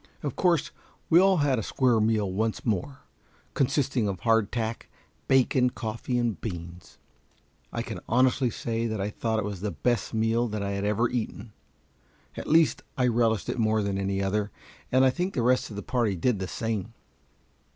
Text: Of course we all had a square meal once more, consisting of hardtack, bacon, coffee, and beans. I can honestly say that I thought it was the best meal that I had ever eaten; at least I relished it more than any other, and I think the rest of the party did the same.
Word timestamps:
Of 0.23 0.35
course 0.35 0.71
we 1.11 1.19
all 1.19 1.37
had 1.45 1.59
a 1.59 1.61
square 1.61 1.99
meal 2.01 2.33
once 2.33 2.65
more, 2.65 3.01
consisting 3.53 4.07
of 4.07 4.21
hardtack, 4.21 4.89
bacon, 5.27 5.69
coffee, 5.69 6.17
and 6.17 6.41
beans. 6.41 6.97
I 7.71 7.83
can 7.83 7.99
honestly 8.09 8.49
say 8.49 8.87
that 8.87 8.99
I 8.99 9.11
thought 9.11 9.37
it 9.37 9.45
was 9.45 9.61
the 9.61 9.69
best 9.69 10.11
meal 10.11 10.47
that 10.47 10.63
I 10.63 10.71
had 10.71 10.85
ever 10.85 11.07
eaten; 11.07 11.53
at 12.35 12.47
least 12.47 12.81
I 12.97 13.05
relished 13.05 13.47
it 13.47 13.59
more 13.59 13.83
than 13.83 13.99
any 13.99 14.23
other, 14.23 14.49
and 14.91 15.05
I 15.05 15.11
think 15.11 15.35
the 15.35 15.43
rest 15.43 15.69
of 15.69 15.75
the 15.75 15.83
party 15.83 16.15
did 16.15 16.39
the 16.39 16.47
same. 16.47 16.95